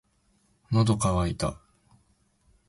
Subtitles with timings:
[0.71, 1.59] 喉乾いた